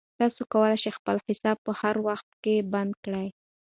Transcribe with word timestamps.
تاسو 0.19 0.41
کولای 0.51 0.79
شئ 0.83 0.91
خپل 0.97 1.15
حساب 1.27 1.57
په 1.65 1.71
هر 1.81 1.95
وخت 2.07 2.27
کې 2.43 2.55
بند 2.73 2.93
کړئ. 3.03 3.27